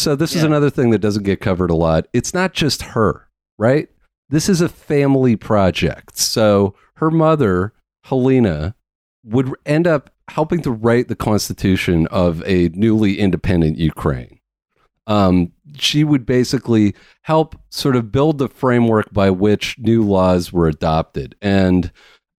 [0.00, 2.06] so this is another thing that doesn't get covered a lot.
[2.12, 3.88] It's not just her, right?
[4.28, 6.16] This is a family project.
[6.16, 7.72] So her mother,
[8.04, 8.74] Helena,
[9.24, 14.38] would end up helping to write the constitution of a newly independent Ukraine.
[15.06, 20.68] Um, she would basically help sort of build the framework by which new laws were
[20.68, 21.34] adopted.
[21.42, 21.90] And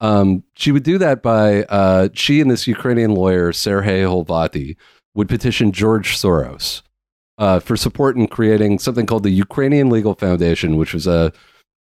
[0.00, 4.76] um, she would do that by, uh, she and this Ukrainian lawyer, Sergei Holovaty,
[5.14, 6.82] would petition George Soros
[7.40, 11.32] uh, for support in creating something called the Ukrainian Legal Foundation, which was a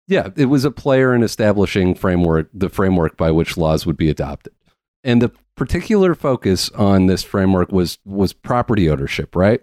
[0.08, 4.10] yeah, it was a player in establishing framework the framework by which laws would be
[4.10, 4.54] adopted.
[5.04, 9.62] And the particular focus on this framework was was property ownership, right?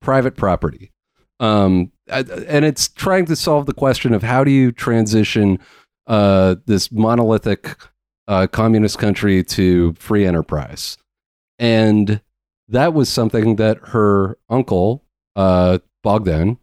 [0.00, 0.92] Private property.
[1.40, 5.58] Um, and it's trying to solve the question of how do you transition
[6.06, 7.76] uh, this monolithic
[8.28, 10.96] uh, communist country to free enterprise.
[11.58, 12.20] And
[12.68, 15.02] that was something that her uncle,
[15.36, 16.58] uh, Bogdan,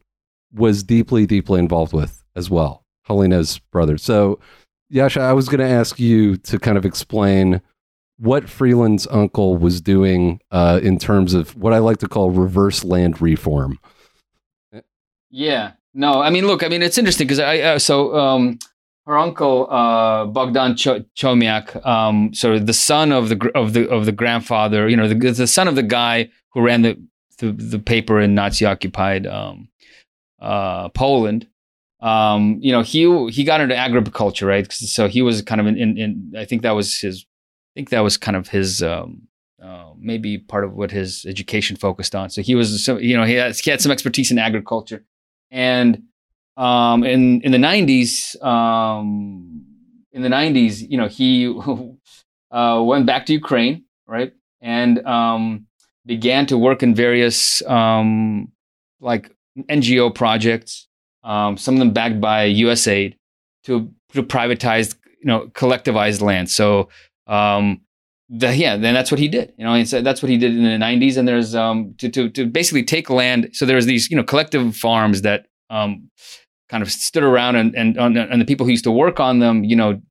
[0.54, 2.84] was deeply, deeply involved with as well.
[3.06, 3.98] Helena's brother.
[3.98, 4.40] So,
[4.90, 7.62] Yasha, I was going to ask you to kind of explain
[8.18, 12.84] what Freeland's uncle was doing uh, in terms of what I like to call reverse
[12.84, 13.80] land reform.
[15.30, 15.72] Yeah.
[15.94, 18.60] No, I mean, look, I mean, it's interesting because I uh, so um,
[19.06, 23.90] her uncle uh, Bogdan Cho- Chomiak, um, sort of the son of the of the
[23.90, 27.00] of the grandfather, you know, the the son of the guy who ran the
[27.38, 29.70] the, the paper in Nazi occupied um,
[30.42, 31.48] uh, Poland.
[32.02, 34.72] Um, you know, he he got into agriculture, right?
[34.72, 37.26] So he was kind of in, in, in I think that was his
[37.74, 39.28] I think that was kind of his um,
[39.64, 42.30] uh, maybe part of what his education focused on.
[42.30, 45.06] So he was, so, you know, he had, he had some expertise in agriculture,
[45.50, 46.04] and
[46.58, 49.64] um, in in the '90s, um,
[50.12, 51.48] in the '90s, you know, he
[52.52, 55.66] uh, went back to Ukraine, right, and um,
[56.06, 58.52] began to work in various um,
[59.00, 59.32] like
[59.70, 60.88] NGO projects,
[61.24, 63.16] um, some of them backed by USAID,
[63.66, 66.50] to to privatize, you know, collectivized land.
[66.50, 66.90] So
[67.28, 67.82] um,
[68.30, 69.54] the, yeah, then that's what he did.
[69.58, 71.18] You know, and so that's what he did in the '90s.
[71.18, 73.50] And there's um, to to to basically take land.
[73.54, 76.10] So there's these you know collective farms that um,
[76.70, 79.64] kind of stood around, and and and the people who used to work on them,
[79.64, 80.02] you know,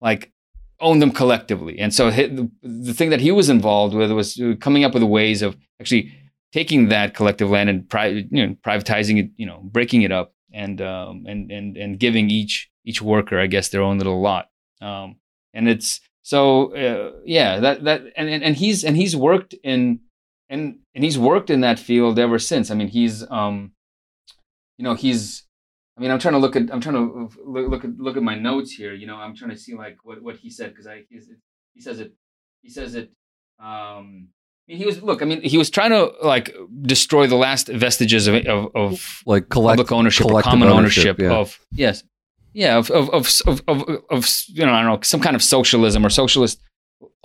[0.00, 0.32] like
[0.80, 1.78] own them collectively.
[1.78, 5.56] And so the, thing that he was involved with was coming up with ways of
[5.80, 6.12] actually
[6.52, 10.34] taking that collective land and pri- you know, privatizing it, you know, breaking it up
[10.52, 14.48] and um, and and and giving each each worker, I guess, their own little lot.
[14.80, 15.16] Um,
[15.52, 20.00] and it's so uh, yeah, that that and, and and he's and he's worked in
[20.48, 22.70] and and he's worked in that field ever since.
[22.70, 23.72] I mean, he's um,
[24.78, 25.45] you know, he's
[25.96, 28.22] I mean, I'm trying to look at I'm trying to look look at look at
[28.22, 28.92] my notes here.
[28.92, 31.30] You know, I'm trying to see like what what he said because I he's,
[31.74, 32.12] he says it
[32.62, 33.10] he says it.
[33.58, 34.28] Um,
[34.68, 35.22] I mean, he was look.
[35.22, 39.48] I mean, he was trying to like destroy the last vestiges of of, of Like
[39.48, 41.32] collect, public ownership or common ownership, yeah.
[41.32, 42.02] of yes,
[42.52, 45.42] yeah, of of, of of of of you know I don't know some kind of
[45.42, 46.60] socialism or socialist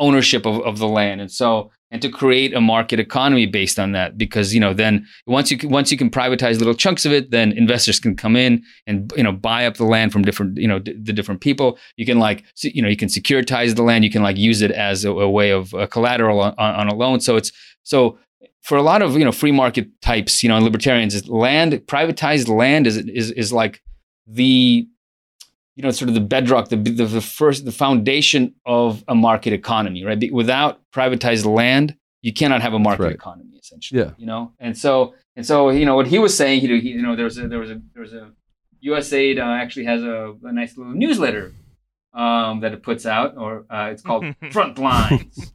[0.01, 3.91] ownership of, of the land, and so and to create a market economy based on
[3.91, 7.12] that because you know then once you can, once you can privatize little chunks of
[7.12, 10.57] it, then investors can come in and you know buy up the land from different
[10.57, 11.78] you know d- the different people.
[11.97, 14.03] You can like you know you can securitize the land.
[14.03, 16.95] You can like use it as a, a way of uh, collateral on, on a
[16.95, 17.19] loan.
[17.19, 17.51] So it's
[17.84, 18.17] so
[18.61, 22.88] for a lot of you know free market types, you know, libertarians, land privatized land
[22.88, 23.81] is is is like
[24.28, 24.88] the
[25.76, 29.54] you know sort of the bedrock, the the, the first the foundation of a market
[29.54, 30.32] economy, right?
[30.32, 33.14] Without privatized land, you cannot have a market right.
[33.16, 34.02] economy, essentially.
[34.02, 34.12] Yeah.
[34.18, 37.02] You know, and so and so you know what he was saying, he, he you
[37.02, 38.32] know there was a there was a there was a
[38.84, 41.54] USAID uh, actually has a, a nice little newsletter
[42.14, 45.53] um, that it puts out, or uh, it's called Front Lines.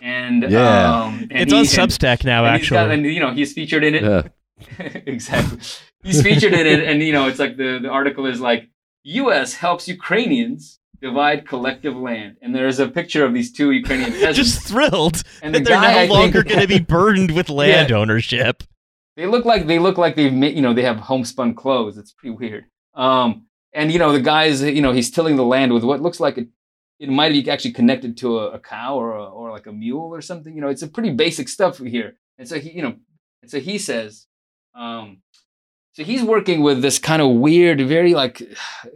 [0.00, 1.02] And Yeah.
[1.04, 2.94] um, and it's he- on and- Substack now, and he's got- actually.
[2.94, 4.02] and you know, he's featured in it.
[4.04, 4.22] Yeah.
[5.06, 5.58] exactly.
[6.02, 8.70] He's featured in it, and you know, it's like the, the article is like
[9.04, 9.54] U.S.
[9.54, 14.36] helps Ukrainians divide collective land, and there's a picture of these two Ukrainian peasants.
[14.36, 17.92] Just thrilled and that the they're guy, no longer going to be burdened with land
[17.92, 18.62] ownership.
[19.16, 21.98] They look like they look like they've you know, they have homespun clothes.
[21.98, 22.66] It's pretty weird.
[22.94, 26.20] Um, and you know, the guy's, you know, he's tilling the land with what looks
[26.20, 26.48] like it.
[26.98, 30.14] It might be actually connected to a, a cow or a, or like a mule
[30.14, 30.54] or something.
[30.54, 32.16] You know, it's a pretty basic stuff here.
[32.38, 32.96] And so he, you know,
[33.40, 34.26] and so he says,
[34.74, 35.22] um,
[35.92, 38.42] so he's working with this kind of weird, very like,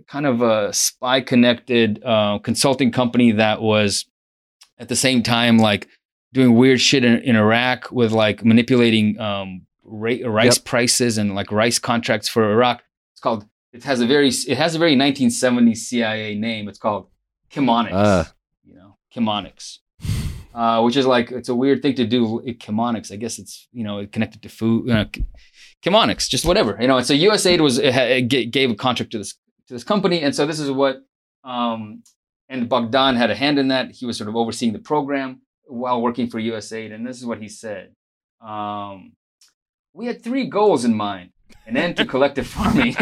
[0.07, 4.07] kind of a spy connected uh, consulting company that was
[4.79, 5.89] at the same time like
[6.33, 11.51] doing weird shit in, in Iraq with like manipulating um, ra- rice prices and like
[11.51, 12.83] rice contracts for Iraq.
[13.13, 13.47] It's called.
[13.73, 14.29] It has a very.
[14.29, 16.69] It has a very 1970s CIA name.
[16.69, 17.09] It's called
[17.51, 17.91] Chemonics.
[17.93, 18.33] Ah.
[18.65, 19.79] you know, Chemonics.
[20.55, 22.41] uh, which is like it's a weird thing to do.
[22.41, 24.91] It, chemonics, I guess it's you know connected to food.
[24.91, 25.07] Uh,
[25.85, 26.97] chemonics, just whatever you know.
[26.97, 29.35] And so USAID was it gave a contract to this
[29.69, 31.03] to this company, and so this is what.
[31.45, 32.03] Um,
[32.49, 33.93] and Bogdan had a hand in that.
[33.93, 37.41] He was sort of overseeing the program while working for USAID, and this is what
[37.41, 37.95] he said.
[38.41, 39.13] Um,
[39.95, 41.31] we had three goals in mind:
[41.67, 42.97] an end to collective farming.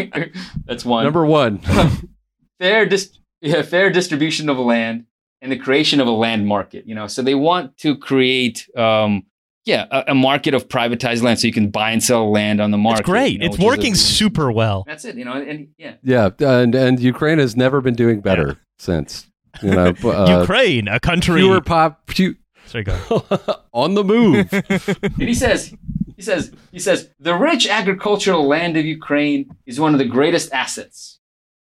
[0.65, 1.03] That's one.
[1.03, 1.59] Number one,
[2.59, 5.05] fair dis- yeah, fair distribution of land
[5.41, 6.87] and the creation of a land market.
[6.87, 8.67] You know, so they want to create.
[8.77, 9.23] Um,
[9.65, 12.71] yeah, a, a, market of privatized land, so you can buy and sell land on
[12.71, 13.01] the market.
[13.01, 13.33] It's great.
[13.33, 14.83] You know, it's working a, super well.
[14.85, 15.15] That's it.
[15.15, 18.53] You know, and yeah, yeah, and and Ukraine has never been doing better yeah.
[18.77, 19.27] since.
[19.61, 22.09] You know, uh, Ukraine, a country fewer pop.
[22.09, 23.23] Few, Sorry, go
[23.73, 24.49] on the move.
[24.51, 25.73] and he says,
[26.15, 30.51] he says, he says, the rich agricultural land of Ukraine is one of the greatest
[30.51, 31.19] assets.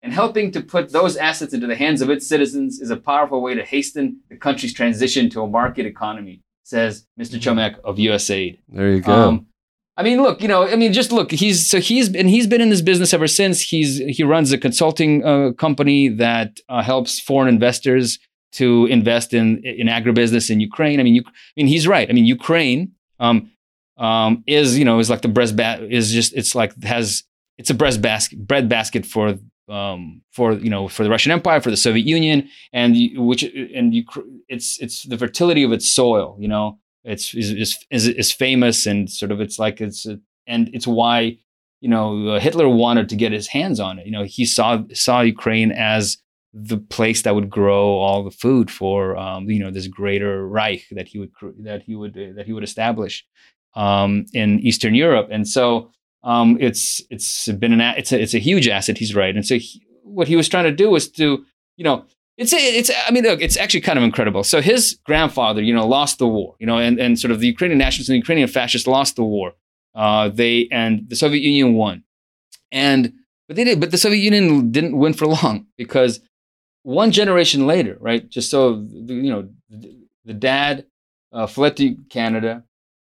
[0.03, 3.41] And helping to put those assets into the hands of its citizens is a powerful
[3.41, 7.39] way to hasten the country's transition to a market economy, says Mr.
[7.39, 8.59] Chomiak of USAID.
[8.67, 9.13] There you go.
[9.13, 9.47] Um,
[9.95, 11.31] I mean, look, you know, I mean, just look.
[11.31, 13.61] He's so he's and he's been in this business ever since.
[13.61, 18.19] He's he runs a consulting uh, company that uh, helps foreign investors
[18.53, 20.99] to invest in in agribusiness in Ukraine.
[20.99, 22.07] I mean, you, I mean, he's right.
[22.07, 23.49] I mean, Ukraine um,
[23.97, 27.23] um, is you know is like the breast ba- is just it's like has
[27.57, 31.61] it's a breast basket bread basket for um, for you know for the Russian Empire
[31.61, 34.03] for the Soviet Union and which and you,
[34.47, 36.37] it's it's the fertility of its soil.
[36.39, 40.05] You know, it's is is is famous and sort of it's like it's
[40.47, 41.37] and it's why
[41.81, 44.05] you know uh, Hitler wanted to get his hands on it.
[44.05, 46.17] You know, he saw saw Ukraine as
[46.53, 50.85] the place that would grow all the food for um, you know this greater Reich
[50.91, 53.25] that he would that he would that he would establish
[53.75, 55.91] um, in Eastern Europe, and so
[56.27, 58.97] um, it's it's been an it's a, it's a huge asset.
[58.97, 61.45] He's right, and so he, what he was trying to do was to
[61.77, 62.03] you know
[62.35, 64.43] it's it's I mean look, it's actually kind of incredible.
[64.43, 67.47] So his grandfather you know lost the war, you know, and and sort of the
[67.47, 69.53] Ukrainian nationalists and the Ukrainian fascists lost the war.
[69.95, 72.03] Uh, they and the Soviet Union won,
[72.73, 73.13] and
[73.47, 76.19] but they did, but the Soviet Union didn't win for long because
[76.83, 78.27] one generation later, right?
[78.27, 79.47] Just so you know,
[80.25, 80.87] the dad
[81.31, 82.65] uh, fled to Canada,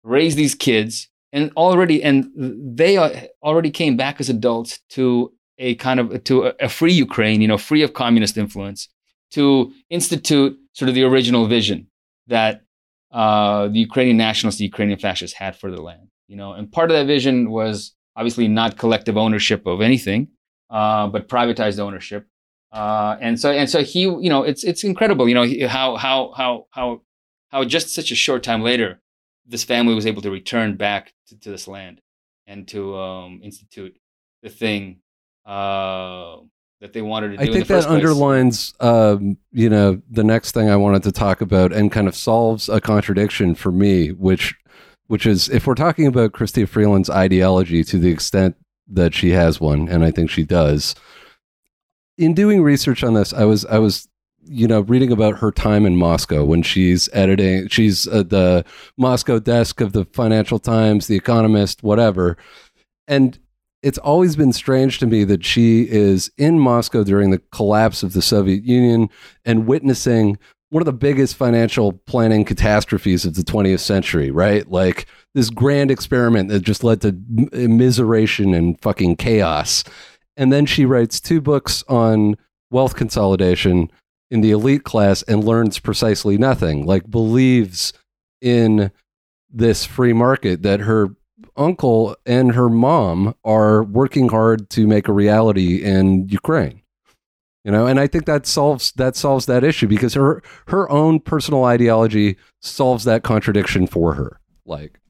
[0.02, 2.96] raised these kids, and already and they
[3.42, 7.48] already came back as adults to a kind of to a, a free Ukraine, you
[7.48, 8.88] know, free of communist influence,
[9.32, 11.88] to institute sort of the original vision
[12.28, 12.62] that
[13.10, 16.90] uh, the Ukrainian nationalists, the Ukrainian fascists had for the land, you know, and part
[16.90, 20.28] of that vision was obviously not collective ownership of anything,
[20.70, 22.26] uh, but privatized ownership.
[22.72, 26.32] Uh, and so and so he, you know, it's it's incredible, you know, how how
[26.36, 27.02] how how
[27.48, 29.00] how just such a short time later,
[29.46, 32.00] this family was able to return back to, to this land
[32.46, 33.96] and to um, institute
[34.42, 35.00] the thing
[35.46, 36.36] uh,
[36.80, 37.42] that they wanted to do.
[37.42, 41.72] I think that underlines, um, you know, the next thing I wanted to talk about,
[41.72, 44.54] and kind of solves a contradiction for me, which
[45.06, 48.56] which is if we're talking about Chrystia Freeland's ideology to the extent
[48.88, 50.94] that she has one, and I think she does
[52.16, 54.08] in doing research on this, I was I was
[54.46, 57.68] you know reading about her time in Moscow when she's editing.
[57.68, 58.64] She's at the
[58.96, 62.36] Moscow desk of the Financial Times, The Economist, whatever,
[63.08, 63.38] and
[63.82, 68.14] it's always been strange to me that she is in Moscow during the collapse of
[68.14, 69.10] the Soviet Union
[69.44, 70.38] and witnessing
[70.70, 74.70] one of the biggest financial planning catastrophes of the 20th century, right?
[74.70, 79.84] Like this grand experiment that just led to immiseration and fucking chaos
[80.36, 82.36] and then she writes two books on
[82.70, 83.90] wealth consolidation
[84.34, 87.92] in the elite class and learns precisely nothing, like believes
[88.40, 88.90] in
[89.48, 91.10] this free market that her
[91.56, 96.82] uncle and her mom are working hard to make a reality in Ukraine.
[97.64, 101.20] You know, and I think that solves that solves that issue because her her own
[101.20, 104.40] personal ideology solves that contradiction for her.
[104.66, 105.00] Like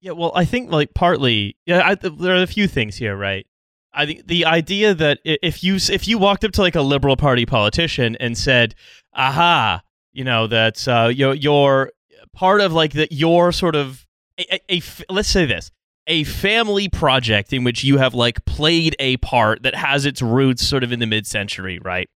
[0.00, 3.46] yeah, well, I think like partly, yeah, I, there are a few things here, right?
[3.94, 7.16] I think the idea that if you if you walked up to like a liberal
[7.16, 8.74] party politician and said,
[9.14, 9.82] "Aha,
[10.12, 11.92] you know that uh, you're, you're
[12.32, 14.06] part of like that your sort of
[14.38, 14.82] a, a, a,
[15.12, 15.70] let's say this
[16.06, 20.66] a family project in which you have like played a part that has its roots
[20.66, 22.08] sort of in the mid-century, right?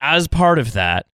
[0.00, 1.06] As part of that,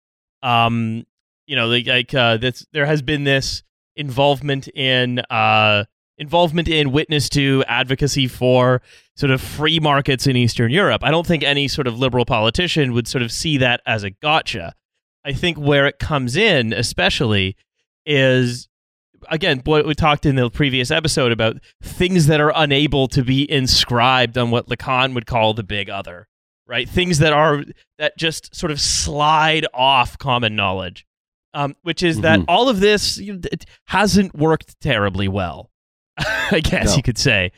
[0.41, 1.05] um,
[1.48, 3.63] you know, like, like uh, this, there has been this
[3.96, 5.84] involvement in uh
[6.17, 8.82] involvement in witness to advocacy for
[9.15, 11.03] sort of free markets in Eastern Europe.
[11.03, 14.10] I don't think any sort of liberal politician would sort of see that as a
[14.10, 14.74] gotcha.
[15.25, 17.55] I think where it comes in, especially,
[18.05, 18.67] is
[19.29, 23.50] again what we talked in the previous episode about things that are unable to be
[23.50, 26.27] inscribed on what Lacan would call the big other,
[26.67, 26.89] right?
[26.89, 27.63] Things that are
[28.00, 31.05] that just sort of slide off common knowledge.
[31.55, 32.46] um, which is that Mhm.
[32.48, 35.70] all of this you know, it hasn't worked terribly well.
[36.17, 36.96] I guess No.
[36.96, 37.51] you could say.